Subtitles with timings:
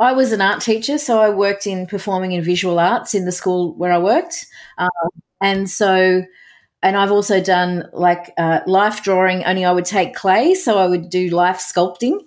[0.00, 3.32] I was an art teacher, so I worked in performing and visual arts in the
[3.32, 4.46] school where I worked.
[4.78, 4.88] Um,
[5.42, 6.22] and so,
[6.82, 10.54] and I've also done like uh, life drawing, only I would take clay.
[10.54, 12.18] So I would do life sculpting.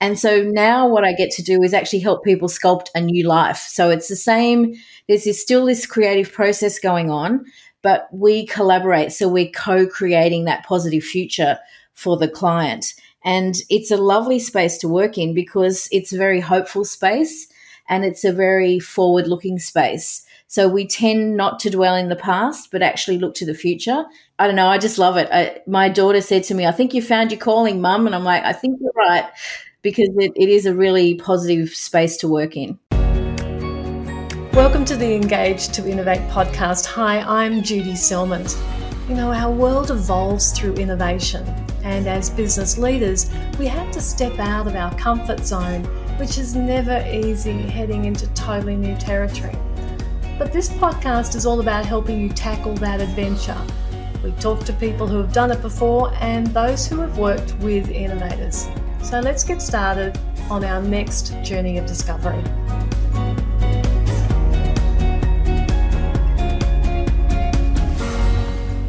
[0.00, 3.24] And so now what I get to do is actually help people sculpt a new
[3.24, 3.58] life.
[3.58, 4.74] So it's the same,
[5.06, 7.44] there's still this creative process going on,
[7.82, 9.12] but we collaborate.
[9.12, 11.56] So we're co creating that positive future
[11.94, 12.94] for the client.
[13.24, 17.46] And it's a lovely space to work in because it's a very hopeful space
[17.88, 20.26] and it's a very forward looking space.
[20.48, 24.04] So we tend not to dwell in the past, but actually look to the future.
[24.38, 24.68] I don't know.
[24.68, 25.28] I just love it.
[25.32, 28.06] I, my daughter said to me, I think you found your calling, mum.
[28.06, 29.30] And I'm like, I think you're right
[29.82, 32.78] because it, it is a really positive space to work in.
[34.52, 36.84] Welcome to the Engage to Innovate podcast.
[36.86, 38.60] Hi, I'm Judy Selmans.
[39.08, 41.44] You know, our world evolves through innovation,
[41.82, 45.82] and as business leaders, we have to step out of our comfort zone,
[46.18, 49.56] which is never easy heading into totally new territory.
[50.38, 53.60] But this podcast is all about helping you tackle that adventure.
[54.22, 57.90] We talk to people who have done it before and those who have worked with
[57.90, 58.68] innovators.
[59.02, 60.16] So let's get started
[60.48, 62.42] on our next journey of discovery.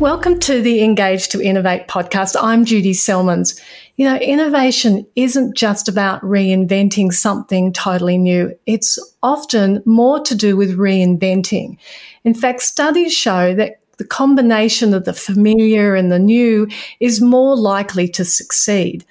[0.04, 2.36] Welcome to the Engage to Innovate podcast.
[2.38, 3.58] I'm Judy Selmans.
[3.96, 8.54] You know, innovation isn't just about reinventing something totally new.
[8.66, 11.78] It's often more to do with reinventing.
[12.26, 16.68] In fact, studies show that the combination of the familiar and the new
[17.00, 19.06] is more likely to succeed.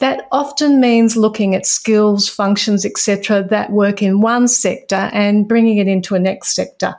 [0.00, 5.78] That often means looking at skills, functions, etc., that work in one sector and bringing
[5.78, 6.96] it into a next sector.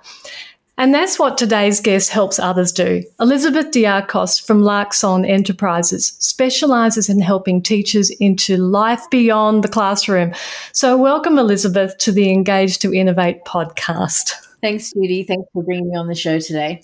[0.77, 3.03] And that's what today's guest helps others do.
[3.19, 10.33] Elizabeth Diacos from Larksong Enterprises specializes in helping teachers into life beyond the classroom.
[10.71, 14.31] So, welcome, Elizabeth, to the Engage to Innovate podcast.
[14.61, 15.23] Thanks, Judy.
[15.23, 16.81] Thanks for bringing me on the show today.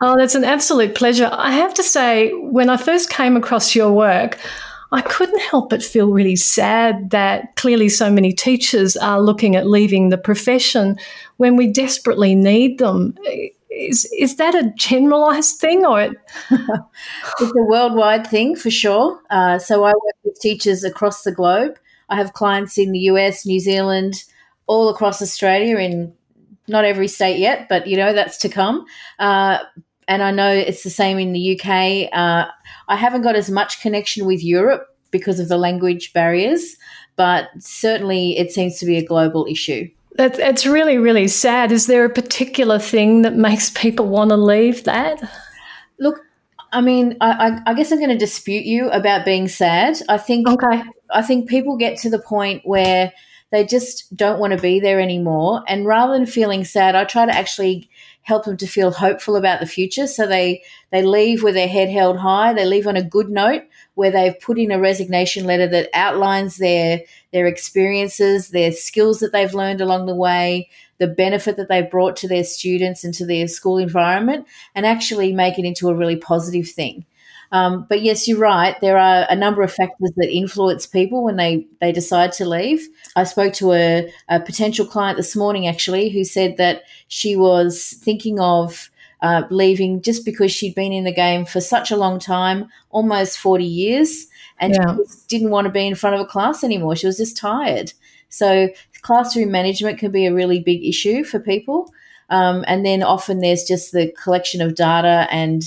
[0.00, 1.30] Oh, that's an absolute pleasure.
[1.32, 4.38] I have to say, when I first came across your work,
[4.92, 9.66] I couldn't help but feel really sad that clearly so many teachers are looking at
[9.66, 10.98] leaving the profession
[11.38, 13.16] when we desperately need them.
[13.70, 16.16] Is is that a generalized thing or it-
[16.50, 19.18] it's a worldwide thing for sure?
[19.30, 21.78] Uh, so I work with teachers across the globe.
[22.10, 24.24] I have clients in the US, New Zealand,
[24.66, 26.12] all across Australia in
[26.68, 28.84] not every state yet, but you know that's to come.
[29.18, 29.58] Uh,
[30.08, 32.08] and I know it's the same in the UK.
[32.12, 32.50] Uh,
[32.88, 36.76] I haven't got as much connection with Europe because of the language barriers,
[37.16, 39.88] but certainly it seems to be a global issue.
[40.16, 41.72] That's it's really, really sad.
[41.72, 45.22] Is there a particular thing that makes people want to leave that?
[45.98, 46.20] Look,
[46.72, 49.98] I mean, I, I, guess I'm going to dispute you about being sad.
[50.08, 50.82] I think okay.
[51.10, 53.12] I think people get to the point where
[53.50, 57.26] they just don't want to be there anymore, and rather than feeling sad, I try
[57.26, 57.88] to actually
[58.22, 60.06] help them to feel hopeful about the future.
[60.06, 62.52] So they they leave with their head held high.
[62.52, 63.62] They leave on a good note
[63.94, 67.02] where they've put in a resignation letter that outlines their
[67.32, 70.68] their experiences, their skills that they've learned along the way,
[70.98, 75.32] the benefit that they've brought to their students and to their school environment, and actually
[75.32, 77.04] make it into a really positive thing.
[77.52, 78.80] Um, but yes, you're right.
[78.80, 82.88] There are a number of factors that influence people when they, they decide to leave.
[83.14, 87.92] I spoke to a, a potential client this morning actually who said that she was
[88.02, 88.90] thinking of
[89.20, 93.38] uh, leaving just because she'd been in the game for such a long time, almost
[93.38, 94.26] 40 years,
[94.58, 94.96] and yeah.
[94.96, 96.96] she didn't want to be in front of a class anymore.
[96.96, 97.92] She was just tired.
[98.30, 98.68] So,
[99.02, 101.92] classroom management can be a really big issue for people.
[102.30, 105.62] Um, and then often there's just the collection of data and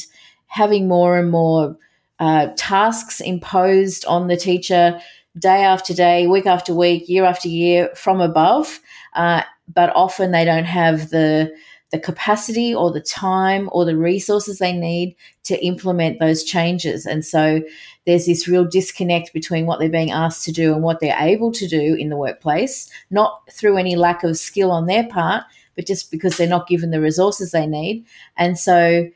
[0.48, 1.78] having more and more
[2.20, 5.00] uh, tasks imposed on the teacher
[5.38, 8.80] day after day, week after week, year after year from above.
[9.14, 9.42] Uh,
[9.74, 11.54] but often they don't have the
[11.92, 17.06] the capacity or the time or the resources they need to implement those changes.
[17.06, 17.62] And so
[18.06, 21.52] there's this real disconnect between what they're being asked to do and what they're able
[21.54, 25.44] to do in the workplace, not through any lack of skill on their part,
[25.76, 28.04] but just because they're not given the resources they need.
[28.36, 29.08] And so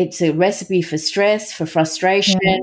[0.00, 2.58] it's a recipe for stress, for frustration, yeah.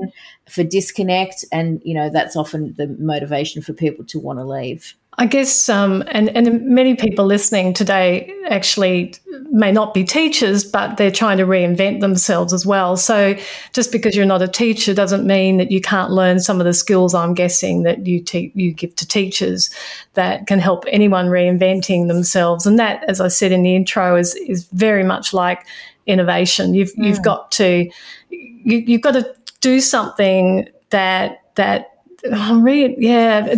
[0.48, 4.94] for disconnect, and you know that's often the motivation for people to want to leave.
[5.20, 9.14] I guess, um, and and many people listening today actually
[9.50, 12.96] may not be teachers, but they're trying to reinvent themselves as well.
[12.96, 13.36] So
[13.72, 16.74] just because you're not a teacher doesn't mean that you can't learn some of the
[16.74, 17.14] skills.
[17.14, 19.70] I'm guessing that you te- you give to teachers
[20.14, 22.66] that can help anyone reinventing themselves.
[22.66, 25.64] And that, as I said in the intro, is is very much like
[26.08, 26.74] innovation.
[26.74, 27.06] You've mm.
[27.06, 27.88] you've got to
[28.30, 31.92] you, you've got to do something that that
[32.24, 33.54] Really, yeah,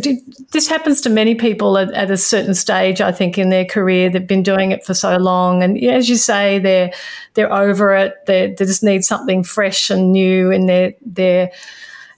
[0.53, 3.01] this happens to many people at, at, a certain stage.
[3.01, 6.17] I think in their career, they've been doing it for so long, and as you
[6.17, 6.93] say, they're
[7.33, 8.17] they're over it.
[8.27, 11.53] They, they just need something fresh and new in their their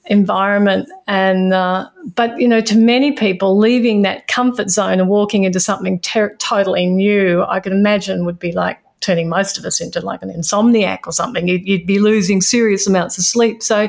[0.06, 0.88] environment.
[1.06, 5.60] And uh, but you know, to many people, leaving that comfort zone and walking into
[5.60, 10.00] something ter- totally new, I can imagine would be like turning most of us into
[10.00, 11.48] like an insomniac or something.
[11.48, 13.62] You'd, you'd be losing serious amounts of sleep.
[13.62, 13.88] So,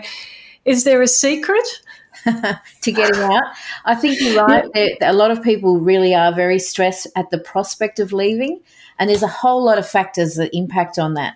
[0.66, 1.82] is there a secret?
[2.82, 3.44] to getting out.
[3.84, 4.66] I think you're right.
[5.02, 8.62] A lot of people really are very stressed at the prospect of leaving,
[8.98, 11.36] and there's a whole lot of factors that impact on that.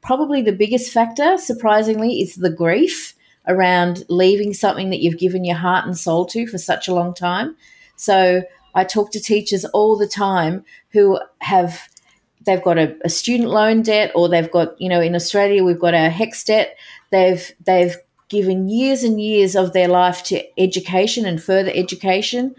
[0.00, 3.14] Probably the biggest factor, surprisingly, is the grief
[3.48, 7.14] around leaving something that you've given your heart and soul to for such a long
[7.14, 7.56] time.
[7.96, 8.42] So
[8.74, 11.88] I talk to teachers all the time who have
[12.44, 15.80] they've got a, a student loan debt or they've got you know in Australia we've
[15.80, 16.76] got our HECS debt.
[17.10, 17.96] They've they've
[18.28, 22.54] given years and years of their life to education and further education.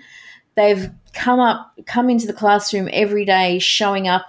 [0.56, 4.26] They've come up, come into the classroom every day, showing up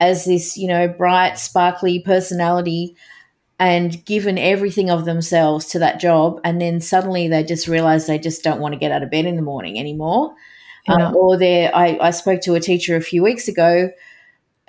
[0.00, 2.96] as this, you know, bright, sparkly personality
[3.58, 6.40] and given everything of themselves to that job.
[6.44, 9.26] And then suddenly they just realize they just don't want to get out of bed
[9.26, 10.34] in the morning anymore.
[10.88, 11.08] Yeah.
[11.08, 13.90] Um, or they I, I spoke to a teacher a few weeks ago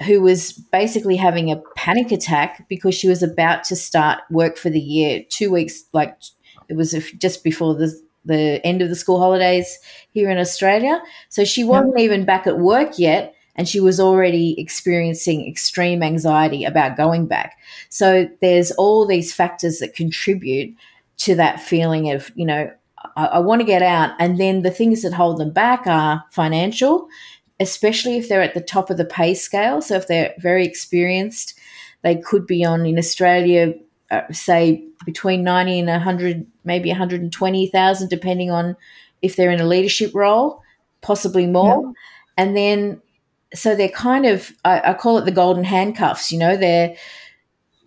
[0.04, 4.70] who was basically having a panic attack because she was about to start work for
[4.70, 6.18] the year two weeks like
[6.68, 7.94] it was just before the
[8.26, 9.78] the end of the school holidays
[10.10, 11.00] here in Australia.
[11.30, 16.66] So she wasn't even back at work yet and she was already experiencing extreme anxiety
[16.66, 17.58] about going back.
[17.90, 20.76] So there's all these factors that contribute
[21.18, 22.72] to that feeling of you know
[23.16, 24.12] I, I want to get out.
[24.20, 27.08] And then the things that hold them back are financial
[27.60, 29.82] especially if they're at the top of the pay scale.
[29.82, 31.58] So if they're very experienced,
[32.02, 33.74] they could be on in Australia,
[34.12, 38.76] uh, say between 90 and 100, maybe 120,000, depending on
[39.22, 40.62] if they're in a leadership role,
[41.02, 41.82] possibly more.
[41.84, 41.92] Yeah.
[42.38, 43.02] And then,
[43.54, 46.96] so they're kind of, I, I call it the golden handcuffs, you know, they're,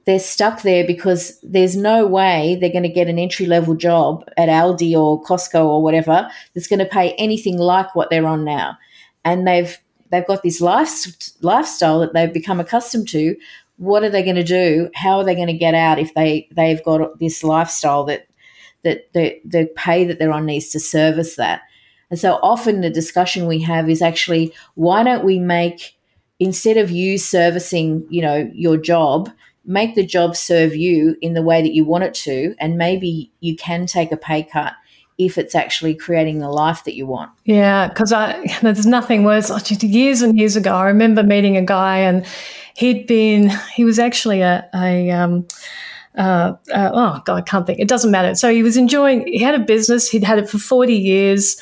[0.06, 4.24] they're stuck there because there's no way they're going to get an entry level job
[4.38, 8.42] at Aldi or Costco or whatever that's going to pay anything like what they're on
[8.42, 8.78] now
[9.28, 9.78] and they've
[10.10, 11.04] they've got this life,
[11.42, 13.36] lifestyle that they've become accustomed to.
[13.76, 14.88] What are they going to do?
[14.94, 18.26] How are they going to get out if they they've got this lifestyle that
[18.84, 21.62] that the the pay that they're on needs to service that?
[22.10, 25.96] And so often the discussion we have is actually why don't we make
[26.40, 29.30] instead of you servicing you know your job
[29.64, 33.30] make the job serve you in the way that you want it to and maybe
[33.40, 34.72] you can take a pay cut
[35.18, 37.30] if it's actually creating the life that you want.
[37.44, 38.10] Yeah, because
[38.62, 39.50] there's nothing worse.
[39.82, 42.24] Years and years ago, I remember meeting a guy, and
[42.74, 45.46] he'd been he was actually a, a um,
[46.16, 47.80] uh, uh, oh god, I can't think.
[47.80, 48.34] It doesn't matter.
[48.34, 49.26] So he was enjoying.
[49.26, 50.08] He had a business.
[50.08, 51.60] He'd had it for forty years.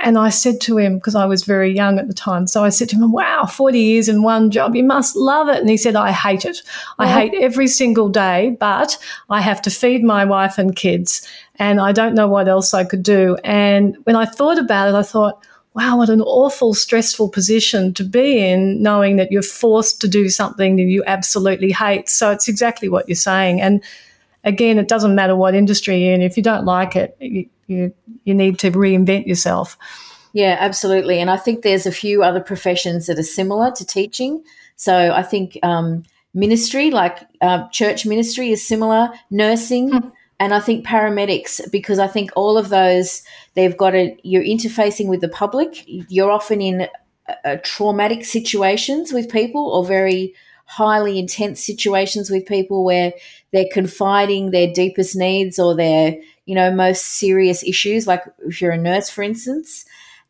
[0.00, 2.68] And I said to him, because I was very young at the time, so I
[2.68, 5.58] said to him, Wow, 40 years in one job, you must love it.
[5.58, 6.62] And he said, I hate it.
[6.98, 8.96] I hate every single day, but
[9.28, 12.84] I have to feed my wife and kids, and I don't know what else I
[12.84, 13.36] could do.
[13.42, 18.04] And when I thought about it, I thought, Wow, what an awful, stressful position to
[18.04, 22.08] be in, knowing that you're forced to do something that you absolutely hate.
[22.08, 23.60] So it's exactly what you're saying.
[23.60, 23.82] And
[24.44, 26.22] again, it doesn't matter what industry you're in.
[26.22, 27.94] If you don't like it, you, you,
[28.24, 29.78] you need to reinvent yourself.
[30.32, 31.20] Yeah, absolutely.
[31.20, 34.42] And I think there's a few other professions that are similar to teaching.
[34.76, 39.90] So I think um, ministry, like uh, church ministry, is similar, nursing.
[39.90, 40.08] Hmm.
[40.40, 43.22] And I think paramedics, because I think all of those,
[43.54, 45.82] they've got a, you're interfacing with the public.
[45.86, 46.88] You're often in
[47.44, 50.34] uh, traumatic situations with people or very
[50.66, 53.12] highly intense situations with people where
[53.52, 56.16] they're confiding their deepest needs or their
[56.48, 59.84] you know most serious issues like if you're a nurse for instance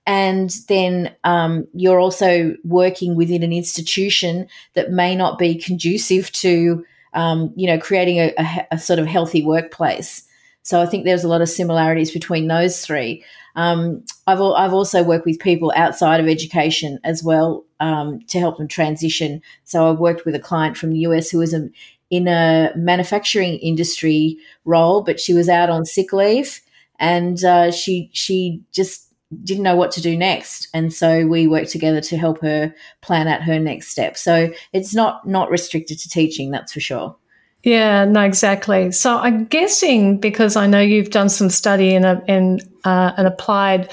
[0.06, 6.84] and then um, you're also working within an institution that may not be conducive to
[7.14, 10.24] um, you know creating a, a, a, sort of healthy workplace
[10.62, 13.24] so i think there's a lot of similarities between those three
[13.58, 18.56] um, I've, I've also worked with people outside of education as well um, to help
[18.56, 19.42] them transition.
[19.64, 21.68] So I've worked with a client from the US who was a,
[22.10, 26.60] in a manufacturing industry role, but she was out on sick leave
[26.98, 29.12] and uh, she she just
[29.44, 30.68] didn't know what to do next.
[30.72, 34.16] And so we worked together to help her plan out her next step.
[34.16, 37.16] So it's not not restricted to teaching that's for sure.
[37.64, 38.92] Yeah, no, exactly.
[38.92, 43.26] So I'm guessing because I know you've done some study in a, in uh, an
[43.26, 43.90] applied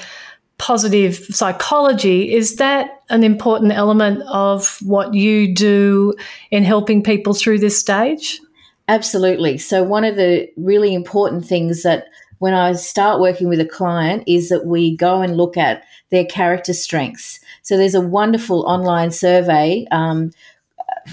[0.58, 6.14] positive psychology, is that an important element of what you do
[6.50, 8.40] in helping people through this stage?
[8.88, 9.58] Absolutely.
[9.58, 12.06] So one of the really important things that
[12.38, 16.24] when I start working with a client is that we go and look at their
[16.24, 17.40] character strengths.
[17.62, 19.86] So there's a wonderful online survey.
[19.90, 20.32] Um,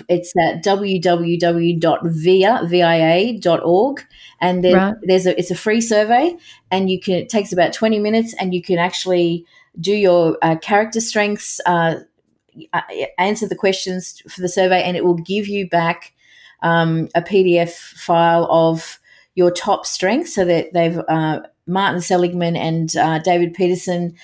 [0.08, 1.06] it's at www.via.org
[4.42, 4.96] and there, right.
[5.04, 6.36] there's a it's a free survey
[6.72, 9.46] and you can it takes about 20 minutes and you can actually
[9.80, 11.96] do your uh, character strengths uh,
[12.74, 12.82] uh
[13.18, 16.14] answer the questions for the survey and it will give you back
[16.62, 19.00] um, a pdf file of
[19.36, 24.16] your top strengths so that they've uh, martin seligman and uh, david peterson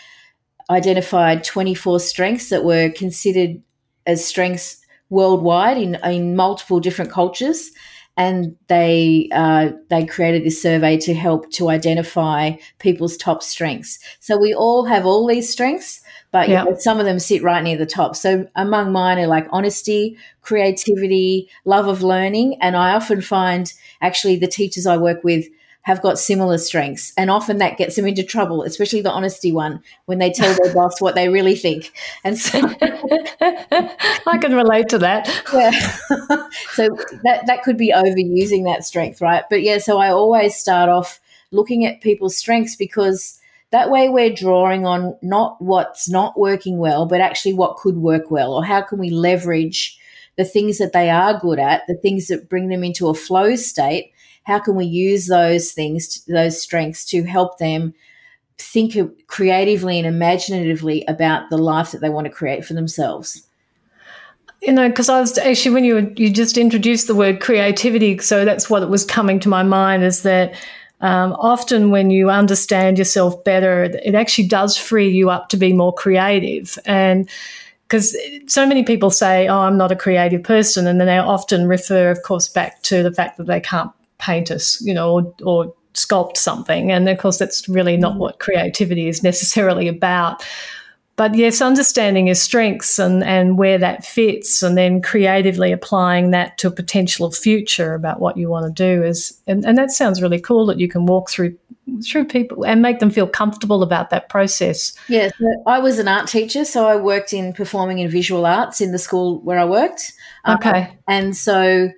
[0.70, 3.62] identified 24 strengths that were considered
[4.06, 4.79] as strengths
[5.10, 7.72] worldwide in, in multiple different cultures
[8.20, 13.98] and they uh, they created this survey to help to identify people's top strengths.
[14.20, 16.01] So we all have all these strengths,
[16.32, 16.66] but yeah.
[16.66, 18.18] you know, some of them sit right near the top.
[18.18, 24.36] So among mine are like honesty, creativity, love of learning, and I often find actually
[24.36, 25.46] the teachers I work with
[25.84, 27.14] have got similar strengths.
[27.18, 30.74] And often that gets them into trouble, especially the honesty one, when they tell their
[30.74, 31.92] boss what they really think.
[32.24, 35.28] And so I can relate to that.
[35.54, 35.72] Yeah.
[36.74, 36.90] so
[37.24, 39.44] that, that could be overusing that strength, right?
[39.50, 41.20] But yeah, so I always start off
[41.52, 43.40] looking at people's strengths because
[43.72, 48.30] that way we're drawing on not what's not working well, but actually what could work
[48.30, 49.98] well, or how can we leverage
[50.38, 53.56] the things that they are good at, the things that bring them into a flow
[53.56, 57.93] state how can we use those things, those strengths to help them
[58.58, 58.96] think
[59.27, 63.43] creatively and imaginatively about the life that they want to create for themselves?
[64.62, 68.43] You know, because I was actually when you you just introduced the word creativity, so
[68.43, 70.53] that's what it was coming to my mind is that
[71.00, 75.72] um, often when you understand yourself better, it actually does free you up to be
[75.72, 77.29] more creative and
[77.88, 78.15] because
[78.46, 82.12] so many people say, "Oh, I'm not a creative person," and then they often refer,
[82.12, 85.76] of course, back to the fact that they can't paint us, you know, or, or
[85.94, 86.92] sculpt something.
[86.92, 88.20] And of course, that's really not mm.
[88.20, 90.46] what creativity is necessarily about.
[91.16, 96.58] But yes, understanding your strengths and, and where that fits, and then creatively applying that
[96.60, 100.22] to a potential future about what you want to do is, and, and that sounds
[100.22, 101.58] really cool that you can walk through
[102.06, 104.94] through people and make them feel comfortable about that process.
[105.10, 108.80] Yeah, so I was an art teacher, so I worked in performing and visual arts
[108.80, 110.14] in the school where I worked.
[110.48, 111.90] Okay, um, and so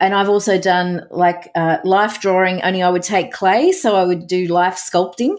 [0.00, 3.70] and I've also done like uh, life drawing, only I would take clay.
[3.70, 5.36] So I would do life sculpting.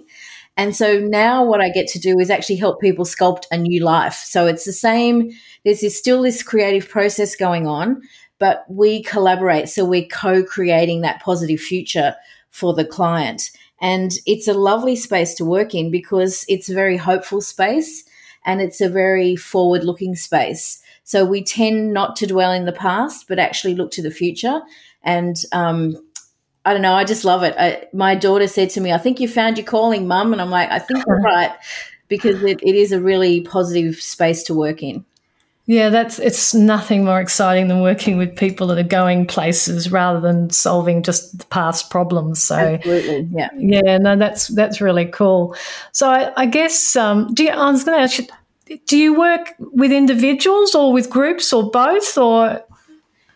[0.56, 3.84] And so now what I get to do is actually help people sculpt a new
[3.84, 4.14] life.
[4.14, 5.32] So it's the same,
[5.66, 8.02] there's this, still this creative process going on,
[8.38, 9.70] but we collaborate.
[9.70, 12.16] So we're co creating that positive future
[12.52, 13.50] for the client.
[13.82, 18.04] And it's a lovely space to work in because it's a very hopeful space
[18.46, 20.81] and it's a very forward looking space.
[21.12, 24.62] So we tend not to dwell in the past, but actually look to the future.
[25.04, 25.98] And um,
[26.64, 27.54] I don't know, I just love it.
[27.60, 30.32] I, my daughter said to me, I think you found your calling, mum.
[30.32, 31.52] And I'm like, I think you're right,
[32.08, 35.04] because it, it is a really positive space to work in.
[35.66, 40.22] Yeah, that's it's nothing more exciting than working with people that are going places rather
[40.22, 42.42] than solving just the past problems.
[42.42, 45.56] So absolutely, yeah, yeah, no, that's that's really cool.
[45.92, 48.28] So I, I guess um, do you, I was going to ask you,
[48.88, 52.64] do you work with individuals or with groups or both or?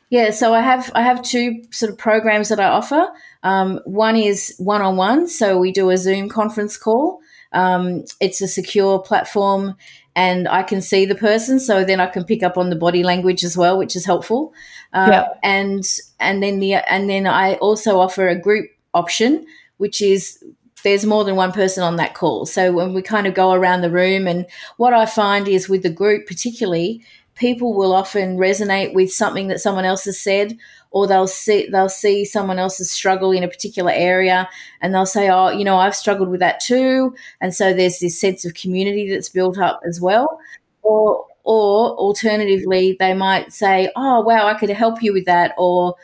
[0.09, 3.07] Yeah so i have i have two sort of programs that i offer.
[3.43, 7.19] Um, one is one-on-one so we do a zoom conference call.
[7.51, 9.75] Um, it's a secure platform
[10.15, 13.03] and i can see the person so then i can pick up on the body
[13.03, 14.53] language as well which is helpful.
[14.93, 15.27] Uh, yeah.
[15.43, 15.83] and
[16.19, 19.45] and then the and then i also offer a group option
[19.77, 20.43] which is
[20.85, 22.45] there's more than one person on that call.
[22.45, 24.45] So when we kind of go around the room, and
[24.77, 27.03] what I find is with the group, particularly,
[27.35, 30.57] people will often resonate with something that someone else has said,
[30.91, 34.47] or they'll see they'll see someone else's struggle in a particular area,
[34.81, 38.19] and they'll say, "Oh, you know, I've struggled with that too." And so there's this
[38.21, 40.39] sense of community that's built up as well.
[40.83, 45.95] Or or alternatively, they might say, "Oh, wow, I could help you with that," or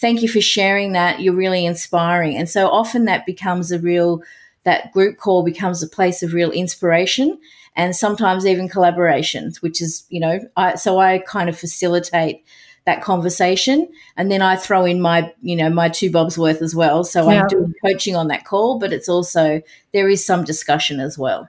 [0.00, 1.20] thank you for sharing that.
[1.20, 2.36] You're really inspiring.
[2.36, 4.22] And so often that becomes a real,
[4.64, 7.38] that group call becomes a place of real inspiration
[7.74, 12.44] and sometimes even collaborations, which is, you know, I, so I kind of facilitate
[12.84, 16.74] that conversation and then I throw in my, you know, my two bobs worth as
[16.74, 17.02] well.
[17.02, 17.42] So yeah.
[17.42, 19.60] I'm doing coaching on that call, but it's also,
[19.92, 21.48] there is some discussion as well.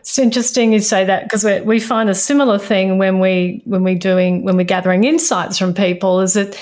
[0.00, 3.96] It's interesting you say that because we find a similar thing when we when we
[3.96, 6.56] doing when we're gathering insights from people is that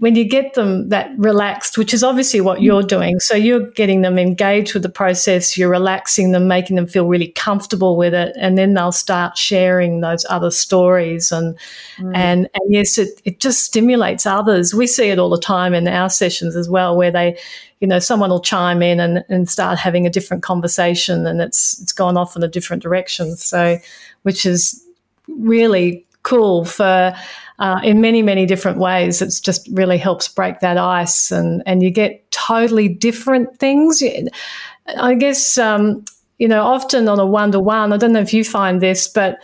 [0.00, 4.02] when you get them that relaxed, which is obviously what you're doing, so you're getting
[4.02, 8.32] them engaged with the process, you're relaxing them, making them feel really comfortable with it,
[8.38, 11.32] and then they'll start sharing those other stories.
[11.32, 11.58] And
[11.98, 12.12] mm.
[12.14, 14.72] and and yes, it, it just stimulates others.
[14.72, 17.36] We see it all the time in our sessions as well, where they,
[17.80, 21.80] you know, someone will chime in and, and start having a different conversation, and it's
[21.82, 23.34] it's gone off in a different direction.
[23.34, 23.78] So,
[24.22, 24.80] which is
[25.26, 27.14] really cool for
[27.58, 29.22] uh, in many, many different ways.
[29.22, 34.02] It's just really helps break that ice and, and you get totally different things.
[34.96, 36.04] I guess, um,
[36.38, 39.08] you know, often on a one to one, I don't know if you find this,
[39.08, 39.38] but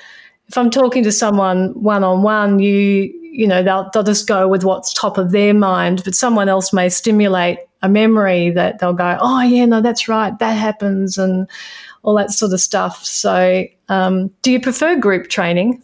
[0.48, 4.46] if I'm talking to someone one on one, you, you know, they'll, they'll just go
[4.46, 8.92] with what's top of their mind, but someone else may stimulate a memory that they'll
[8.92, 11.48] go, oh, yeah, no, that's right, that happens, and
[12.02, 13.04] all that sort of stuff.
[13.04, 15.82] So, um, do you prefer group training?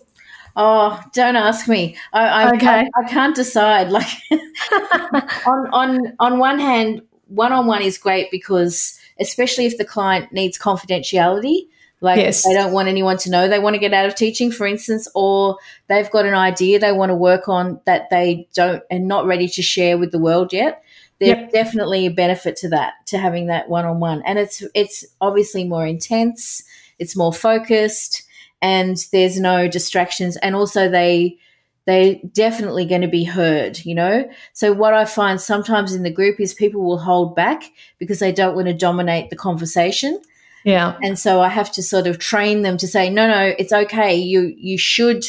[0.57, 1.97] Oh, don't ask me.
[2.13, 2.67] I, I, okay.
[2.67, 3.91] I, I can't decide.
[4.01, 9.85] Like on on on one hand, one on one is great because especially if the
[9.85, 11.67] client needs confidentiality,
[12.01, 12.45] like yes.
[12.45, 15.09] they don't want anyone to know they want to get out of teaching, for instance,
[15.15, 19.27] or they've got an idea they want to work on that they don't and not
[19.27, 20.83] ready to share with the world yet.
[21.19, 21.53] There's yep.
[21.53, 25.65] definitely a benefit to that, to having that one on one, and it's it's obviously
[25.65, 26.63] more intense.
[26.99, 28.23] It's more focused
[28.63, 30.37] and there's no distractions.
[30.37, 31.39] And also they
[31.87, 34.29] they definitely going to be heard you know?
[34.53, 37.65] So what i find sometimes in the group is people will hold back
[37.99, 40.21] because they don't want to dominate the conversation.
[40.65, 40.99] Yeah.
[41.03, 44.15] And so i have to sort of train them to say no no it's okay.
[44.17, 45.25] You you should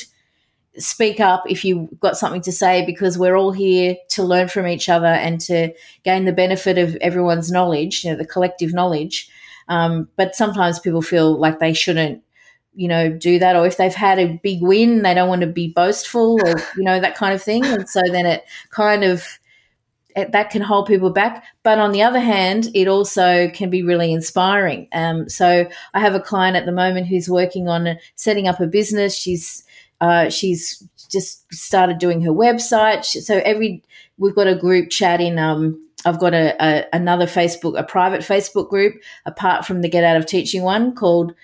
[0.78, 4.68] speak up if you've got something to say because we're all here to learn from
[4.68, 5.74] each other and to
[6.04, 9.30] gain the benefit of everyone's knowledge you know the collective knowledge.
[9.68, 12.24] Um, but sometimes people feel like they shouldn't
[12.74, 13.56] you know, do that.
[13.56, 16.84] Or if they've had a big win, they don't want to be boastful or, you
[16.84, 17.66] know, that kind of thing.
[17.66, 19.26] And so then it kind of,
[20.16, 21.44] it, that can hold people back.
[21.64, 24.88] But on the other hand, it also can be really inspiring.
[24.94, 28.68] Um, so I have a client at the moment who's working on setting up a
[28.68, 29.16] business.
[29.16, 29.64] She's,
[30.00, 33.06] uh, she's just started doing her website.
[33.06, 33.84] So every,
[34.18, 38.22] we've got a group chat in, um, I've got a, a, another Facebook, a private
[38.22, 41.36] Facebook group apart from the Get Out of Teaching one called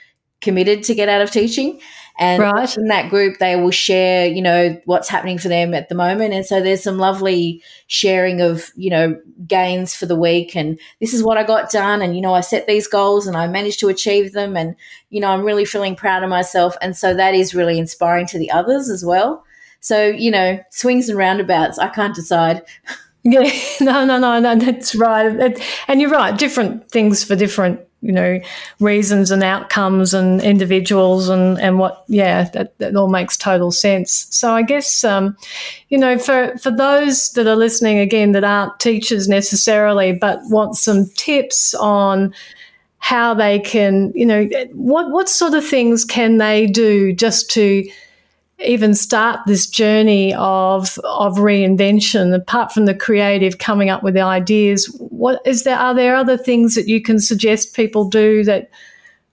[0.42, 1.80] committed to get out of teaching.
[2.20, 2.78] And right.
[2.78, 6.34] in that group, they will share, you know, what's happening for them at the moment.
[6.34, 10.56] And so there's some lovely sharing of, you know, gains for the week.
[10.56, 12.02] And this is what I got done.
[12.02, 14.58] And, you know, I set these goals and I managed to achieve them.
[14.58, 14.76] And,
[15.12, 16.76] you know, I'm really feeling proud of myself.
[16.82, 19.44] And so that is really inspiring to the others as well.
[19.80, 22.64] So, you know, swings and roundabouts, I can't decide.
[23.24, 25.62] Yeah, no, no, no, no, that's right.
[25.88, 28.40] And you're right, different things for different you know
[28.80, 34.28] reasons and outcomes and individuals and and what yeah that, that all makes total sense.
[34.30, 35.36] So i guess um,
[35.90, 40.76] you know for for those that are listening again that aren't teachers necessarily but want
[40.76, 42.34] some tips on
[43.00, 47.88] how they can you know what what sort of things can they do just to
[48.60, 54.22] even start this journey of of reinvention apart from the creative coming up with the
[54.22, 58.70] ideas what is there are there other things that you can suggest people do that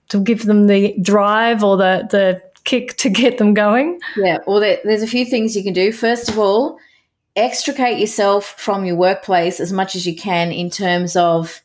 [0.09, 3.99] to give them the drive or the the kick to get them going?
[4.15, 5.91] Yeah well there, there's a few things you can do.
[5.91, 6.77] First of all
[7.35, 11.61] extricate yourself from your workplace as much as you can in terms of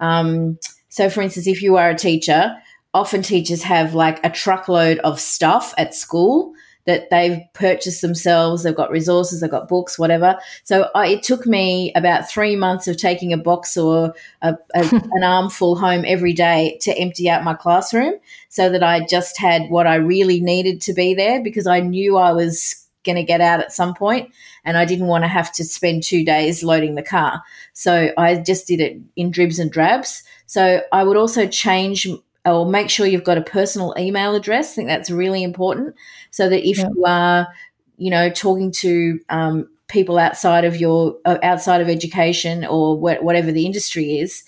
[0.00, 2.54] um, so for instance if you are a teacher
[2.92, 6.52] often teachers have like a truckload of stuff at school
[6.86, 8.62] that they've purchased themselves.
[8.62, 10.38] They've got resources, they've got books, whatever.
[10.64, 14.80] So I, it took me about three months of taking a box or a, a,
[15.12, 18.14] an armful home every day to empty out my classroom
[18.48, 22.16] so that I just had what I really needed to be there because I knew
[22.16, 24.30] I was going to get out at some point
[24.64, 27.42] and I didn't want to have to spend two days loading the car.
[27.72, 30.22] So I just did it in dribs and drabs.
[30.46, 32.06] So I would also change
[32.46, 34.72] or make sure you've got a personal email address.
[34.72, 35.94] I think that's really important
[36.30, 36.88] so that if yeah.
[36.94, 37.48] you are,
[37.98, 43.22] you know, talking to um, people outside of your uh, outside of education or wh-
[43.22, 44.44] whatever the industry is,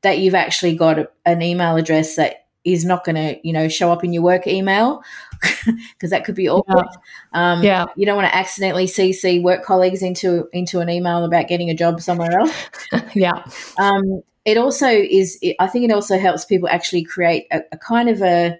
[0.00, 3.68] that you've actually got a, an email address that is not going to, you know,
[3.68, 5.02] show up in your work email
[5.66, 6.86] because that could be awkward.
[7.34, 7.52] Yeah.
[7.52, 7.86] Um, yeah.
[7.96, 11.74] You don't want to accidentally CC work colleagues into into an email about getting a
[11.74, 12.54] job somewhere else.
[13.14, 13.44] yeah.
[13.78, 18.08] Um, it also is i think it also helps people actually create a, a kind
[18.08, 18.58] of a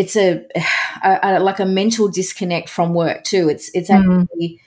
[0.00, 0.44] it's a,
[1.04, 3.48] a, a, like a mental disconnect from work too.
[3.48, 4.22] It's it's mm-hmm.
[4.22, 4.60] actually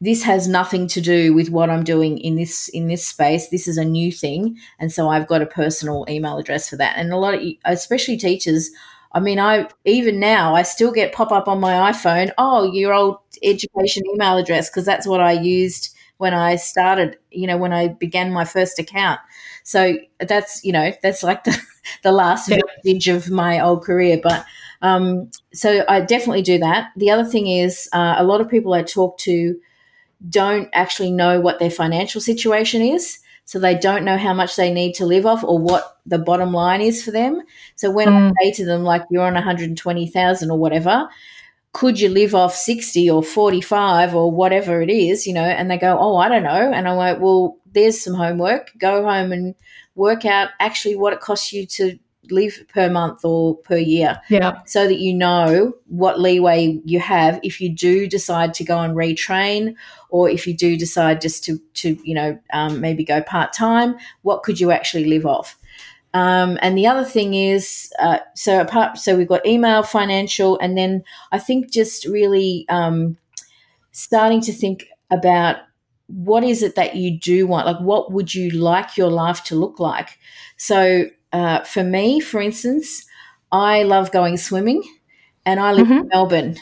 [0.00, 3.48] this has nothing to do with what i'm doing in this in this space.
[3.48, 4.58] This is a new thing.
[4.78, 6.96] And so i've got a personal email address for that.
[6.96, 8.70] And a lot of especially teachers
[9.14, 12.32] i mean i even now i still get pop up on my iphone.
[12.36, 17.48] Oh your old education email address because that's what i used when I started, you
[17.48, 19.18] know, when I began my first account.
[19.64, 21.60] So that's, you know, that's like the,
[22.04, 22.58] the last yeah.
[22.84, 24.20] vintage of my old career.
[24.22, 24.44] But
[24.82, 26.92] um, so I definitely do that.
[26.96, 29.58] The other thing is uh, a lot of people I talk to
[30.28, 33.18] don't actually know what their financial situation is.
[33.44, 36.52] So they don't know how much they need to live off or what the bottom
[36.52, 37.42] line is for them.
[37.74, 38.30] So when mm.
[38.30, 41.08] I say to them, like, you're on 120,000 or whatever,
[41.72, 45.42] could you live off 60 or 45 or whatever it is, you know?
[45.42, 46.70] And they go, oh, I don't know.
[46.72, 48.72] And I'm like, well, there's some homework.
[48.78, 49.54] Go home and
[49.94, 51.98] work out actually what it costs you to
[52.30, 54.20] live per month or per year.
[54.28, 54.60] Yeah.
[54.66, 58.94] So that you know what leeway you have if you do decide to go and
[58.94, 59.74] retrain
[60.10, 63.96] or if you do decide just to, to you know, um, maybe go part time,
[64.22, 65.56] what could you actually live off?
[66.14, 70.76] Um, and the other thing is, uh, so apart, so we've got email, financial, and
[70.76, 73.16] then I think just really um,
[73.92, 75.56] starting to think about
[76.06, 77.66] what is it that you do want?
[77.66, 80.18] Like, what would you like your life to look like?
[80.58, 83.06] So, uh, for me, for instance,
[83.50, 84.82] I love going swimming,
[85.46, 86.00] and I live mm-hmm.
[86.00, 86.56] in Melbourne,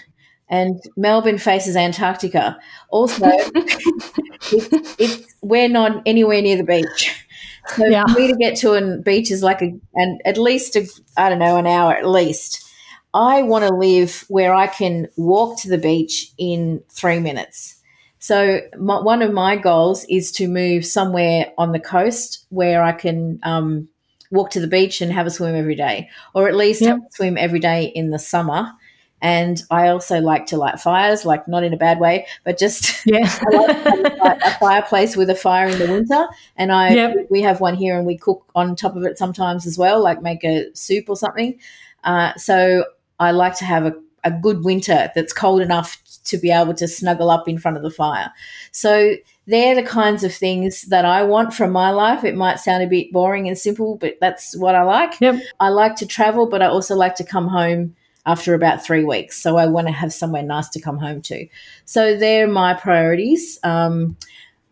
[0.48, 2.56] and Melbourne faces Antarctica.
[2.90, 7.26] Also, it, it, we're not anywhere near the beach.
[7.68, 8.05] So yeah.
[8.05, 10.77] for me to get to a beach is like a, and at least
[11.16, 12.66] I don't know an hour at least.
[13.12, 17.77] I want to live where I can walk to the beach in three minutes.
[18.18, 22.92] So my, one of my goals is to move somewhere on the coast where I
[22.92, 23.88] can um,
[24.31, 26.99] walk to the beach and have a swim every day, or at least yep.
[27.12, 28.73] swim every day in the summer.
[29.22, 33.02] And I also like to light fires, like not in a bad way, but just
[33.06, 36.26] yeah, like a fireplace with a fire in the winter.
[36.56, 37.16] And I yep.
[37.30, 40.22] we have one here, and we cook on top of it sometimes as well, like
[40.22, 41.59] make a soup or something.
[42.04, 42.85] Uh, so
[43.18, 46.88] I like to have a, a good winter that's cold enough to be able to
[46.88, 48.33] snuggle up in front of the fire.
[48.72, 52.24] So they're the kinds of things that I want from my life.
[52.24, 55.20] It might sound a bit boring and simple, but that's what I like.
[55.20, 55.42] Yep.
[55.59, 59.40] I like to travel, but I also like to come home after about three weeks.
[59.42, 61.46] So I want to have somewhere nice to come home to.
[61.85, 63.59] So they're my priorities.
[63.62, 64.16] Um,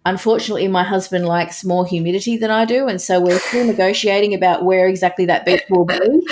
[0.05, 4.65] unfortunately, my husband likes more humidity than I do, and so we're still negotiating about
[4.65, 5.99] where exactly that beach will be.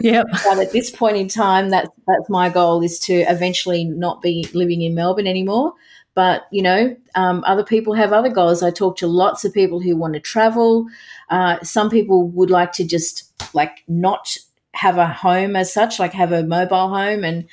[0.00, 0.26] Yep.
[0.44, 4.48] but at this point in time, that's that's my goal is to eventually not be
[4.52, 5.74] living in Melbourne anymore.
[6.14, 8.62] But you know, um, other people have other goals.
[8.62, 10.86] I talk to lots of people who want to travel.
[11.30, 14.36] Uh, some people would like to just like not
[14.78, 17.44] have a home as such, like have a mobile home and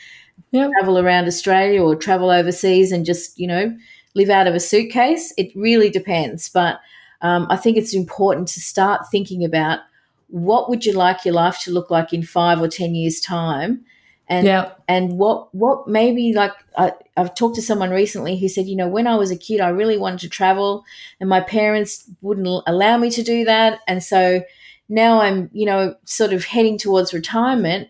[0.51, 0.69] yep.
[0.77, 3.75] travel around Australia or travel overseas and just, you know,
[4.13, 5.33] live out of a suitcase.
[5.35, 6.49] It really depends.
[6.49, 6.79] But
[7.21, 9.79] um, I think it's important to start thinking about
[10.27, 13.83] what would you like your life to look like in five or 10 years' time?
[14.27, 14.79] And, yep.
[14.87, 18.87] and what, what maybe like I, I've talked to someone recently who said, you know,
[18.87, 20.83] when I was a kid, I really wanted to travel
[21.19, 23.79] and my parents wouldn't allow me to do that.
[23.87, 24.43] And so,
[24.89, 27.89] now I'm, you know, sort of heading towards retirement,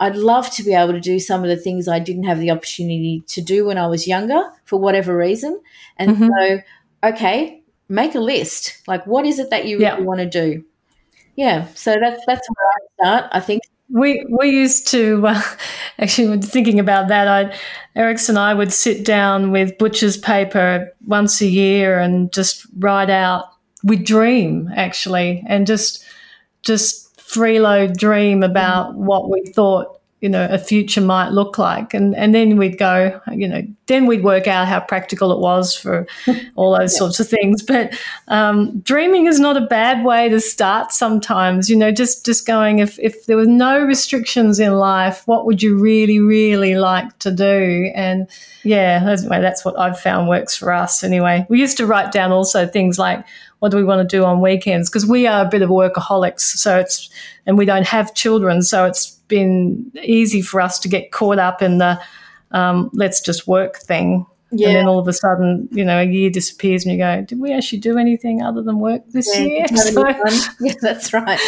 [0.00, 2.50] I'd love to be able to do some of the things I didn't have the
[2.50, 5.60] opportunity to do when I was younger for whatever reason.
[5.96, 6.28] And mm-hmm.
[6.28, 6.62] so,
[7.10, 8.82] okay, make a list.
[8.86, 10.64] Like, what is it that you really want to do?
[11.36, 13.30] Yeah, so that's that's where I start.
[13.32, 15.42] I think we we used to uh,
[15.98, 17.28] actually thinking about that.
[17.28, 17.56] I
[17.98, 23.10] Erics and I would sit down with butcher's paper once a year and just write
[23.10, 23.44] out.
[23.84, 26.04] We dream actually, and just
[26.66, 31.92] just freeload dream about what we thought you know a future might look like.
[31.94, 35.74] And and then we'd go you know then we'd work out how practical it was
[35.74, 36.06] for
[36.56, 36.98] all those yeah.
[36.98, 37.62] sorts of things.
[37.62, 37.96] But
[38.28, 42.78] um, dreaming is not a bad way to start sometimes you know just just going
[42.78, 47.30] if if there were no restrictions in life what would you really really like to
[47.30, 47.92] do?
[47.94, 48.28] And
[48.64, 51.46] yeah that's, that's what i've found works for us anyway.
[51.48, 53.24] We used to write down also things like
[53.60, 54.88] what do we want to do on weekends?
[54.88, 57.10] Because we are a bit of workaholics, so it's
[57.46, 61.62] and we don't have children, so it's been easy for us to get caught up
[61.62, 62.00] in the
[62.52, 64.26] um, let's just work thing.
[64.52, 64.68] Yeah.
[64.68, 67.40] And then all of a sudden, you know, a year disappears and you go, did
[67.40, 69.66] we actually do anything other than work this yeah, year?
[69.76, 70.08] So,
[70.60, 71.40] yeah, that's right.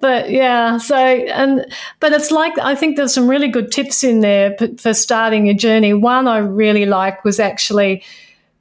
[0.00, 1.64] But yeah, so, and,
[2.00, 5.54] but it's like, I think there's some really good tips in there for starting a
[5.54, 5.94] journey.
[5.94, 8.02] One I really like was actually,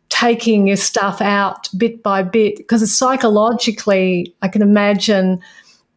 [0.09, 5.39] taking your stuff out bit by bit because psychologically i can imagine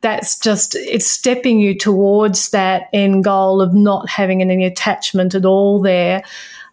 [0.02, 5.44] that's just it's stepping you towards that end goal of not having any attachment at
[5.44, 6.22] all there.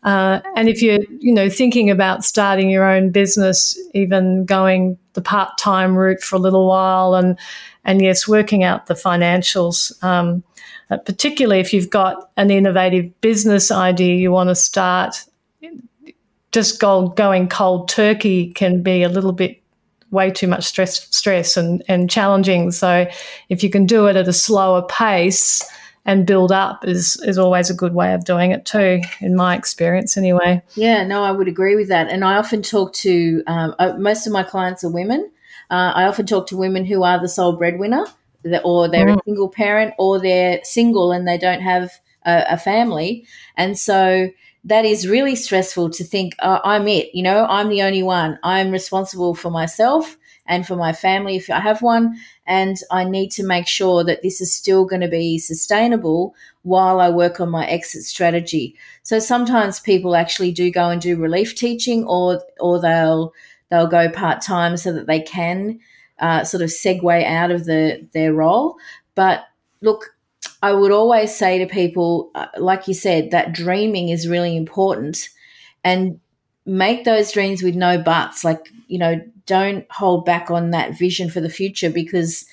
[0.04, 5.22] Uh, and if you're you know thinking about starting your own business even going the
[5.22, 7.38] part-time route for a little while and
[7.84, 10.42] and yes working out the financials um,
[10.90, 15.26] particularly if you've got an innovative business idea you want to start
[16.52, 19.62] just go, going cold turkey can be a little bit
[20.12, 22.72] way too much stress stress and, and challenging.
[22.72, 23.08] So
[23.50, 25.62] if you can do it at a slower pace
[26.06, 29.56] and build up is is always a good way of doing it too, in my
[29.56, 30.62] experience anyway.
[30.76, 32.10] Yeah, no, I would agree with that.
[32.10, 35.30] And I often talk to um, uh, most of my clients are women.
[35.70, 38.06] Uh, I often talk to women who are the sole breadwinner,
[38.64, 39.20] or they're mm.
[39.20, 41.92] a single parent, or they're single and they don't have
[42.26, 44.30] a, a family, and so
[44.70, 47.14] that is really stressful to think uh, I'm it.
[47.14, 48.40] You know, I'm the only one.
[48.44, 52.18] I'm responsible for myself and for my family if I have one.
[52.46, 57.00] And I need to make sure that this is still going to be sustainable while
[57.00, 58.76] I work on my exit strategy.
[59.04, 63.34] So sometimes people actually do go and do relief teaching, or or they'll
[63.70, 65.80] they'll go part time so that they can
[66.20, 68.78] uh, sort of segue out of the their role.
[69.16, 69.46] But
[69.82, 70.16] look,
[70.62, 75.30] I would always say to people, uh, like you said, that dreaming is really important
[75.84, 76.20] and
[76.66, 78.44] make those dreams with no buts.
[78.44, 82.46] Like, you know, don't hold back on that vision for the future because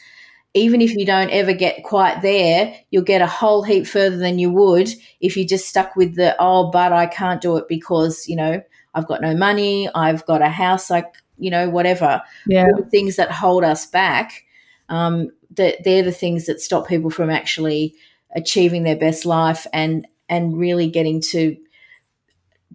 [0.55, 4.39] even if you don't ever get quite there, you'll get a whole heap further than
[4.39, 4.89] you would
[5.21, 8.63] if you just stuck with the, oh, but I can't do it because, you know,
[8.95, 12.23] I've got no money, I've got a house, like, you know, whatever.
[12.47, 12.65] Yeah.
[12.91, 14.46] things that hold us back
[14.89, 17.95] um, that they're the things that stop people from actually
[18.35, 21.57] achieving their best life and and really getting to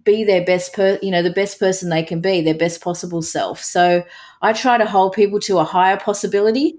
[0.04, 3.22] be their best per you know the best person they can be their best possible
[3.22, 3.62] self.
[3.62, 4.04] So
[4.40, 6.74] i try to hold people to a higher possibility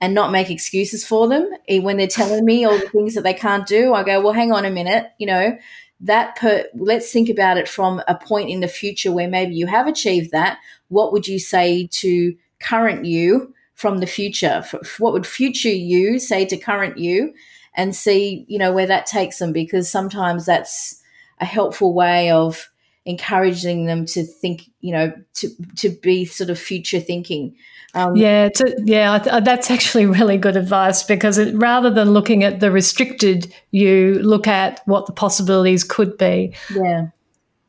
[0.00, 1.48] and not make excuses for them.
[1.68, 4.52] When they're telling me all the things that they can't do i go well hang
[4.52, 5.58] on a minute you know
[6.00, 9.66] that per let's think about it from a point in the future where maybe you
[9.66, 10.58] have achieved that.
[10.88, 14.64] What would you say to current you from the future.
[14.98, 17.32] What would future you say to current you,
[17.74, 19.52] and see you know where that takes them?
[19.52, 21.00] Because sometimes that's
[21.40, 22.68] a helpful way of
[23.06, 27.54] encouraging them to think, you know, to to be sort of future thinking.
[27.94, 32.58] Um, yeah, to, yeah, that's actually really good advice because it, rather than looking at
[32.58, 36.52] the restricted you, look at what the possibilities could be.
[36.74, 37.06] Yeah,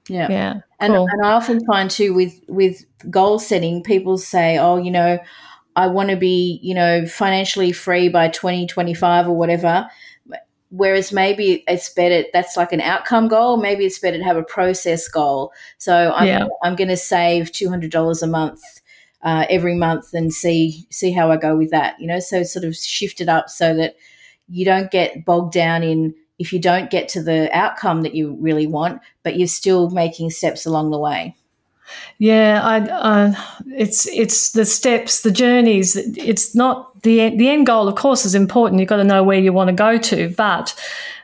[0.08, 0.54] yeah, yeah.
[0.80, 1.08] And, cool.
[1.08, 5.20] and I often find too with with goal setting, people say, "Oh, you know,
[5.76, 9.88] I want to be, you know, financially free by 2025 or whatever.
[10.72, 13.58] Whereas maybe it's better, that's like an outcome goal.
[13.58, 15.52] Maybe it's better to have a process goal.
[15.78, 16.48] So I'm, yeah.
[16.64, 18.62] I'm going to save $200 a month
[19.24, 22.66] uh, every month and see, see how I go with that, you know, so sort
[22.66, 23.96] of shift it up so that
[24.48, 28.38] you don't get bogged down in if you don't get to the outcome that you
[28.40, 31.36] really want, but you're still making steps along the way.
[32.18, 33.34] Yeah, I, uh,
[33.68, 35.96] it's it's the steps, the journeys.
[35.96, 37.88] It's not the the end goal.
[37.88, 38.80] Of course, is important.
[38.80, 40.30] You've got to know where you want to go to.
[40.30, 40.76] But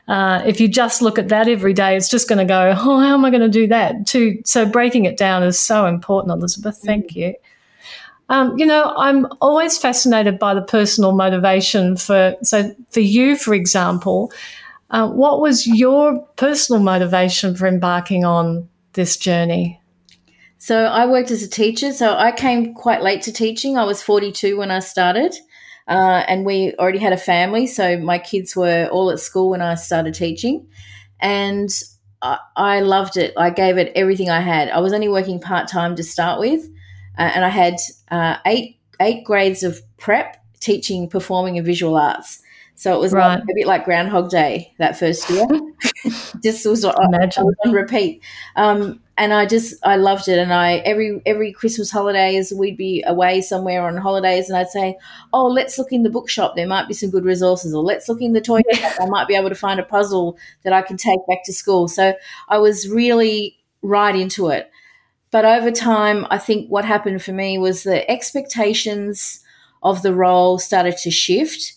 [0.08, 2.74] uh, if you just look at that every day, it's just going to go.
[2.78, 4.06] Oh, how am I going to do that?
[4.08, 6.78] To so breaking it down is so important, Elizabeth.
[6.78, 7.16] Thank mm.
[7.16, 7.34] you.
[8.28, 12.34] Um, you know, I'm always fascinated by the personal motivation for.
[12.42, 14.32] So for you, for example,
[14.90, 19.80] uh, what was your personal motivation for embarking on this journey?
[20.58, 21.92] So I worked as a teacher.
[21.92, 23.76] So I came quite late to teaching.
[23.76, 25.34] I was 42 when I started.
[25.88, 27.66] Uh, and we already had a family.
[27.66, 30.66] So my kids were all at school when I started teaching.
[31.20, 31.70] And
[32.22, 33.34] I, I loved it.
[33.36, 34.68] I gave it everything I had.
[34.70, 36.66] I was only working part time to start with.
[37.18, 37.76] Uh, and I had
[38.10, 42.42] uh, eight, eight grades of prep teaching performing and visual arts.
[42.76, 43.36] So it was right.
[43.36, 45.46] like, a bit like Groundhog Day that first year.
[46.42, 46.84] just was.
[46.84, 48.22] I was on repeat.
[48.54, 50.38] Um, and I just I loved it.
[50.38, 54.98] And I every every Christmas holidays we'd be away somewhere on holidays, and I'd say,
[55.32, 56.54] "Oh, let's look in the bookshop.
[56.54, 58.92] There might be some good resources, or let's look in the toy shop.
[59.00, 61.88] I might be able to find a puzzle that I can take back to school."
[61.88, 62.14] So
[62.48, 64.70] I was really right into it.
[65.30, 69.40] But over time, I think what happened for me was the expectations
[69.82, 71.74] of the role started to shift,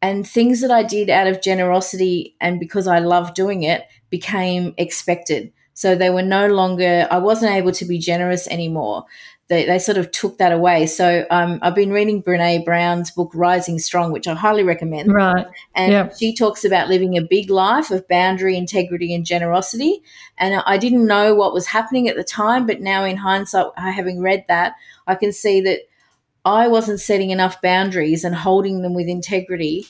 [0.00, 4.74] and things that I did out of generosity and because I love doing it became
[4.76, 5.52] expected.
[5.74, 9.04] So they were no longer, I wasn't able to be generous anymore.
[9.48, 10.86] They, they sort of took that away.
[10.86, 15.12] So um, I've been reading Brene Brown's book, Rising Strong, which I highly recommend.
[15.12, 15.46] Right.
[15.74, 20.02] And she talks about living a big life of boundary, integrity, and generosity.
[20.36, 24.20] And I didn't know what was happening at the time, but now in hindsight, having
[24.20, 24.74] read that,
[25.06, 25.87] I can see that
[26.48, 29.86] I wasn't setting enough boundaries and holding them with integrity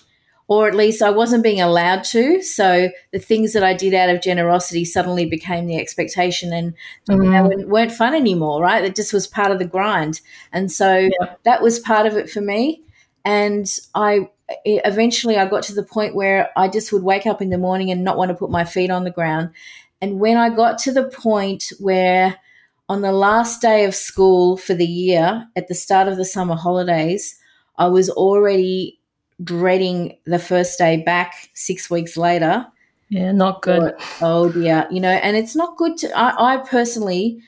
[0.48, 2.42] or at least I wasn't being allowed to.
[2.42, 6.74] So the things that I did out of generosity suddenly became the expectation and
[7.08, 7.66] mm.
[7.66, 8.82] weren't fun anymore, right?
[8.82, 10.22] It just was part of the grind.
[10.50, 11.34] And so yeah.
[11.44, 12.82] that was part of it for me.
[13.26, 14.30] And I
[14.64, 17.90] eventually I got to the point where I just would wake up in the morning
[17.90, 19.50] and not want to put my feet on the ground.
[20.00, 22.38] And when I got to the point where
[22.88, 26.56] on the last day of school for the year, at the start of the summer
[26.56, 27.38] holidays,
[27.76, 28.98] I was already
[29.42, 32.66] dreading the first day back six weeks later.
[33.10, 33.94] Yeah, not good.
[34.20, 36.18] oh dear, you know, and it's not good to.
[36.18, 37.40] I, I personally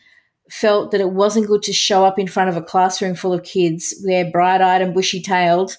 [0.50, 3.44] felt that it wasn't good to show up in front of a classroom full of
[3.44, 4.03] kids.
[4.05, 5.76] They're bright eyed and bushy tailed,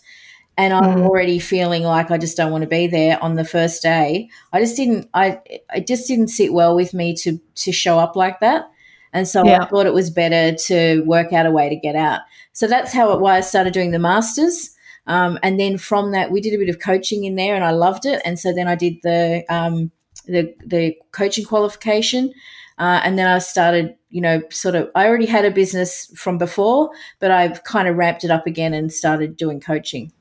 [0.58, 1.04] and I'm mm.
[1.04, 4.30] already feeling like I just don't want to be there on the first day.
[4.54, 5.10] I just didn't.
[5.14, 5.40] I
[5.74, 8.71] it just didn't sit well with me to to show up like that.
[9.14, 9.64] And so yeah.
[9.64, 12.22] I thought it was better to work out a way to get out.
[12.54, 14.72] So that's how it why I started doing the masters.
[15.08, 17.72] Um, and then from that, we did a bit of coaching in there, and I
[17.72, 18.22] loved it.
[18.24, 19.92] And so then I did the um,
[20.26, 22.32] the, the coaching qualification,
[22.78, 24.90] uh, and then I started, you know, sort of.
[24.96, 28.74] I already had a business from before, but I've kind of ramped it up again
[28.74, 30.12] and started doing coaching.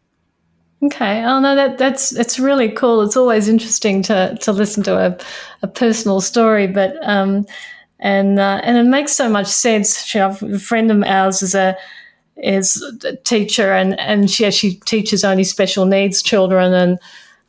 [0.83, 1.23] Okay.
[1.25, 3.03] Oh no, that that's it's really cool.
[3.03, 5.19] It's always interesting to to listen to a,
[5.63, 7.45] a personal story, but um,
[8.01, 10.15] and uh, and it makes so much sense.
[10.15, 11.77] A friend of ours is a
[12.37, 16.99] is a teacher, and and she she teaches only special needs children, and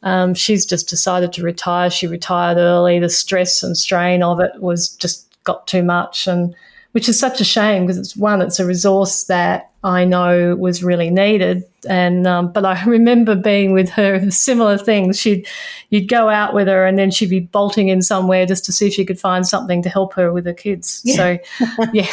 [0.03, 1.89] um, she's just decided to retire.
[1.89, 2.99] She retired early.
[2.99, 6.53] The stress and strain of it was just got too much, and
[6.91, 10.84] which is such a shame because it's one, it's a resource that I know was
[10.84, 11.63] really needed.
[11.89, 15.19] And um, but I remember being with her similar things.
[15.19, 15.47] She'd
[15.89, 18.88] you'd go out with her, and then she'd be bolting in somewhere just to see
[18.88, 21.01] if she could find something to help her with her kids.
[21.04, 21.15] Yeah.
[21.15, 21.38] So
[21.93, 22.08] yeah,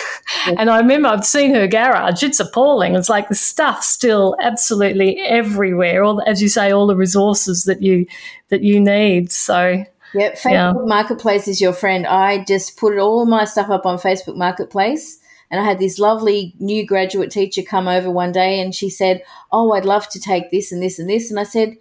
[0.47, 2.23] and I remember I've seen her garage.
[2.23, 2.95] It's appalling.
[2.95, 6.03] It's like the stuff still absolutely everywhere.
[6.05, 8.07] All as you say, all the resources that you
[8.49, 9.31] that you need.
[9.33, 10.73] So Yep, Facebook yeah.
[10.87, 12.07] Marketplace is your friend.
[12.07, 15.18] I just put all my stuff up on Facebook Marketplace.
[15.51, 19.23] And I had this lovely new graduate teacher come over one day and she said,
[19.51, 21.31] Oh, I'd love to take this and this and this.
[21.31, 21.77] And I said,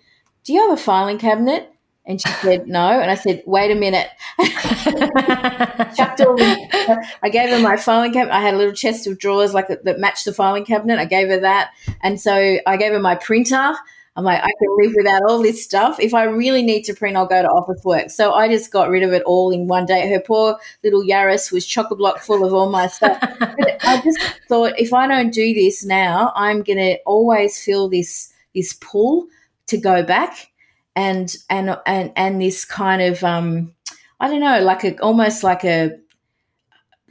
[0.45, 1.69] Do you have a filing cabinet?
[2.05, 2.87] And she said, No.
[2.87, 4.07] And I said, Wait a minute.
[7.19, 8.33] I gave her my filing cabinet.
[8.33, 10.99] I had a little chest of drawers like that matched the filing cabinet.
[10.99, 11.71] I gave her that.
[12.01, 13.75] And so I gave her my printer.
[14.17, 15.99] I'm like, I can live without all this stuff.
[15.99, 18.11] If I really need to print, I'll go to Officeworks.
[18.11, 20.09] So I just got rid of it all in one day.
[20.09, 23.19] Her poor little Yaris was chock a block full of all my stuff.
[23.39, 27.89] but I just thought, if I don't do this now, I'm going to always feel
[27.89, 29.27] this this pull
[29.67, 30.51] to go back,
[30.95, 33.75] and and and and this kind of um,
[34.19, 35.91] I don't know, like a almost like a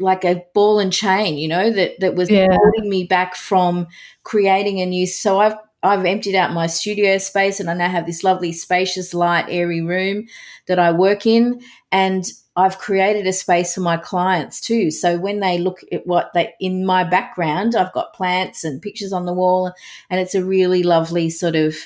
[0.00, 2.48] like a ball and chain, you know, that that was yeah.
[2.50, 3.86] holding me back from
[4.24, 5.06] creating a new.
[5.06, 9.14] So I've I've emptied out my studio space and I now have this lovely, spacious,
[9.14, 10.26] light, airy room
[10.66, 11.60] that I work in.
[11.92, 12.24] And
[12.56, 14.90] I've created a space for my clients too.
[14.90, 19.12] So when they look at what they in my background, I've got plants and pictures
[19.12, 19.72] on the wall,
[20.08, 21.76] and it's a really lovely sort of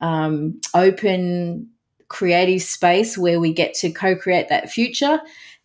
[0.00, 1.68] um, open,
[2.08, 5.20] creative space where we get to co-create that future.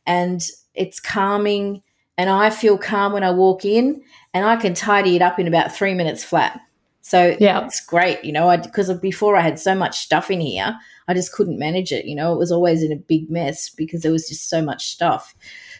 [0.07, 0.41] And
[0.73, 1.83] it's calming,
[2.17, 4.01] and I feel calm when I walk in,
[4.33, 6.59] and I can tidy it up in about three minutes flat.
[7.01, 10.77] So yeah, it's great, you know, because before I had so much stuff in here,
[11.07, 12.05] I just couldn't manage it.
[12.05, 14.89] You know, it was always in a big mess because there was just so much
[14.89, 15.33] stuff.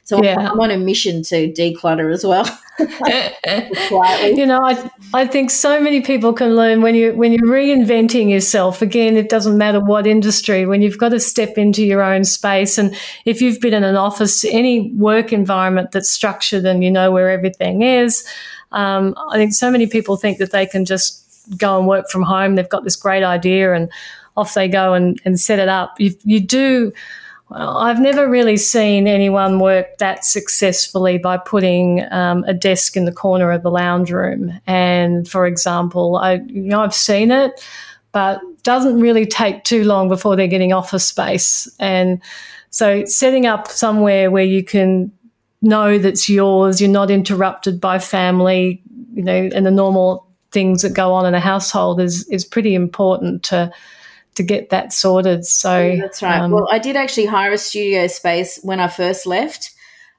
[0.03, 0.39] So yeah.
[0.39, 2.45] I'm on a mission to declutter as well.
[2.79, 8.31] you know, I, I think so many people can learn when you when you're reinventing
[8.31, 8.81] yourself.
[8.81, 10.65] Again, it doesn't matter what industry.
[10.65, 13.97] When you've got to step into your own space, and if you've been in an
[13.97, 18.25] office, any work environment that's structured and you know where everything is.
[18.71, 21.25] Um, I think so many people think that they can just
[21.57, 22.55] go and work from home.
[22.55, 23.91] They've got this great idea and
[24.37, 25.99] off they go and, and set it up.
[25.99, 26.91] You, you do.
[27.51, 33.11] I've never really seen anyone work that successfully by putting um, a desk in the
[33.11, 34.53] corner of the lounge room.
[34.67, 37.59] And for example, I you know I've seen it,
[38.11, 41.67] but doesn't really take too long before they're getting office space.
[41.79, 42.21] And
[42.69, 45.11] so setting up somewhere where you can
[45.61, 46.79] know that's yours.
[46.81, 48.81] You're not interrupted by family,
[49.13, 52.75] you know, and the normal things that go on in a household is is pretty
[52.75, 53.71] important to
[54.35, 55.45] to get that sorted.
[55.45, 56.39] So yeah, that's right.
[56.39, 59.71] Um, well, I did actually hire a studio space when I first left.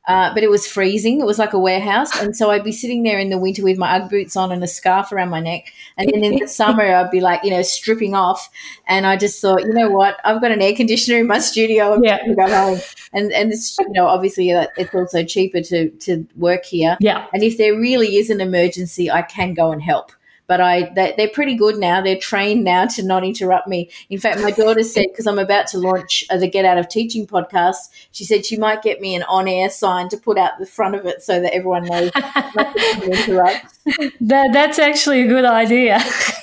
[0.09, 1.21] Uh, but it was freezing.
[1.21, 2.19] It was like a warehouse.
[2.21, 4.65] And so I'd be sitting there in the winter with my Ugg boots on and
[4.65, 5.73] a scarf around my neck.
[5.99, 8.49] And then in the summer, I'd be like, you know, stripping off.
[8.87, 10.17] And I just thought, you know what?
[10.25, 11.95] I've got an air conditioner in my studio.
[11.95, 12.19] I'm yeah.
[12.19, 12.81] going to go home.
[13.13, 16.97] And, and it's, you know, obviously it's also cheaper to, to work here.
[17.01, 17.27] Yeah.
[17.35, 20.13] And if there really is an emergency, I can go and help
[20.51, 22.03] but I they, they're pretty good now.
[22.03, 23.89] They're trained now to not interrupt me.
[24.11, 26.89] In fact, my daughter said because I'm about to launch uh, the Get Out of
[26.89, 27.77] Teaching podcast,
[28.11, 31.07] she said she might get me an on-air sign to put out the front of
[31.07, 33.79] it so that everyone knows not to interrupt.
[34.20, 36.01] that that's actually a good idea.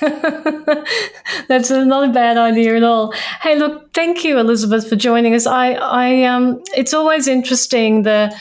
[1.46, 3.12] that's not a bad idea at all.
[3.42, 5.46] Hey, look, thank you, Elizabeth, for joining us.
[5.46, 8.34] I I um, it's always interesting the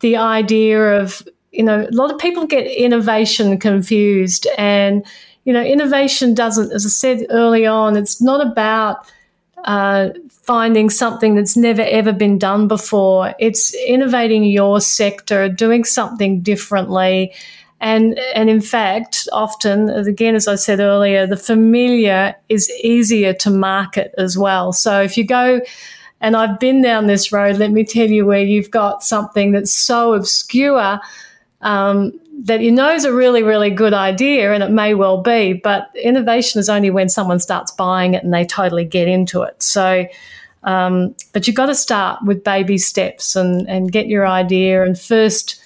[0.00, 1.22] the idea of
[1.52, 4.46] you know, a lot of people get innovation confused.
[4.58, 5.04] And,
[5.44, 9.06] you know, innovation doesn't, as I said early on, it's not about
[9.64, 13.34] uh, finding something that's never ever been done before.
[13.38, 17.32] It's innovating your sector, doing something differently.
[17.80, 23.50] And, and in fact, often, again, as I said earlier, the familiar is easier to
[23.50, 24.72] market as well.
[24.72, 25.60] So if you go,
[26.20, 29.74] and I've been down this road, let me tell you, where you've got something that's
[29.74, 31.00] so obscure
[31.62, 32.12] um,
[32.44, 35.90] that you know is a really, really good idea, and it may well be, but
[35.94, 39.62] innovation is only when someone starts buying it and they totally get into it.
[39.62, 40.06] So,
[40.64, 44.98] um, but you've got to start with baby steps and, and get your idea and
[44.98, 45.60] first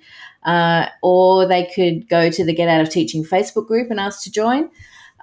[0.45, 4.23] uh, or they could go to the get out of teaching facebook group and ask
[4.23, 4.69] to join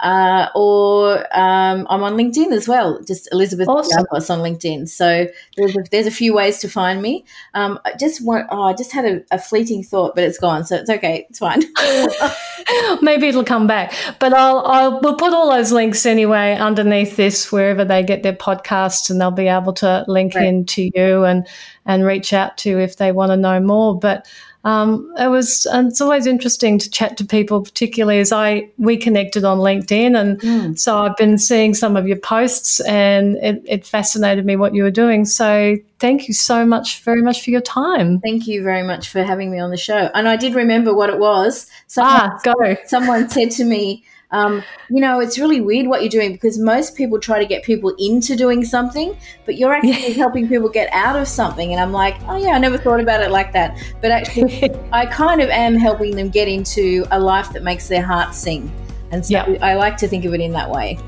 [0.00, 4.06] uh, or um, I'm on LinkedIn as well, just Elizabeth awesome.
[4.10, 4.88] on LinkedIn.
[4.88, 5.26] So
[5.56, 7.24] there's a, there's a few ways to find me.
[7.54, 10.64] Um, I just want, oh, I just had a, a, fleeting thought, but it's gone,
[10.64, 11.62] so it's okay, it's fine.
[13.02, 17.50] Maybe it'll come back, but I'll, I'll we'll put all those links anyway underneath this
[17.52, 20.46] wherever they get their podcasts, and they'll be able to link right.
[20.46, 21.46] in to you and
[21.86, 23.98] and reach out to if they want to know more.
[23.98, 24.26] But
[24.64, 29.42] um, it was it's always interesting to chat to people, particularly as I we connected
[29.42, 30.78] on LinkedIn, and mm.
[30.78, 34.82] so I've been seeing some of your posts, and it, it, fascinated me what you
[34.82, 35.24] were doing.
[35.24, 38.20] So thank you so much, very much for your time.
[38.20, 40.10] Thank you very much for having me on the show.
[40.14, 41.66] And I did remember what it was.
[41.86, 42.76] Someone, ah, go.
[42.86, 46.96] Someone said to me um, you know, it's really weird what you're doing because most
[46.96, 51.16] people try to get people into doing something, but you're actually helping people get out
[51.16, 51.72] of something.
[51.72, 53.76] And I'm like, oh, yeah, I never thought about it like that.
[54.00, 58.02] But actually, I kind of am helping them get into a life that makes their
[58.02, 58.70] heart sing.
[59.10, 59.62] And so yep.
[59.62, 60.98] I like to think of it in that way.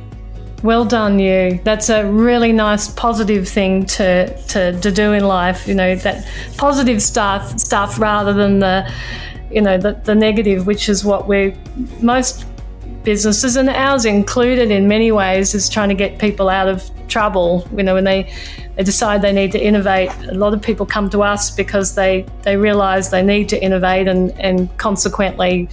[0.64, 1.60] Well done, you.
[1.64, 5.66] That's a really nice, positive thing to, to, to do in life.
[5.66, 8.92] You know, that positive stuff, stuff rather than the,
[9.50, 11.54] you know, the, the negative, which is what we're
[12.00, 12.46] most
[13.04, 17.66] businesses, and ours included in many ways, is trying to get people out of trouble.
[17.76, 18.32] You know, when they,
[18.76, 22.26] they decide they need to innovate, a lot of people come to us because they,
[22.42, 25.68] they realize they need to innovate, and, and consequently,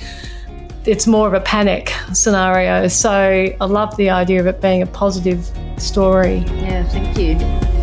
[0.85, 2.87] it's more of a panic scenario.
[2.87, 6.37] So I love the idea of it being a positive story.
[6.37, 7.78] Yeah, thank you.